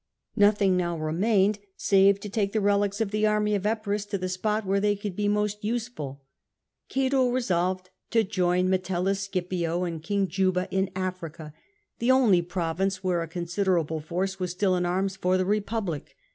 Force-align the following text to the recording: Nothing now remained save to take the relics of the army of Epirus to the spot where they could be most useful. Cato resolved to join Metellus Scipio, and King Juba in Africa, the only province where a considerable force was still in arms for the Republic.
Nothing 0.35 0.75
now 0.75 0.97
remained 0.97 1.59
save 1.77 2.19
to 2.21 2.27
take 2.27 2.53
the 2.53 2.59
relics 2.59 3.01
of 3.01 3.11
the 3.11 3.27
army 3.27 3.53
of 3.53 3.67
Epirus 3.67 4.03
to 4.05 4.17
the 4.17 4.29
spot 4.29 4.65
where 4.65 4.79
they 4.79 4.95
could 4.95 5.15
be 5.15 5.27
most 5.27 5.63
useful. 5.63 6.23
Cato 6.89 7.29
resolved 7.29 7.91
to 8.09 8.23
join 8.23 8.67
Metellus 8.67 9.29
Scipio, 9.31 9.83
and 9.83 10.01
King 10.01 10.27
Juba 10.27 10.67
in 10.71 10.89
Africa, 10.95 11.53
the 11.99 12.09
only 12.09 12.41
province 12.41 13.03
where 13.03 13.21
a 13.21 13.27
considerable 13.27 13.99
force 13.99 14.39
was 14.39 14.49
still 14.49 14.75
in 14.75 14.87
arms 14.87 15.17
for 15.17 15.37
the 15.37 15.45
Republic. 15.45 16.17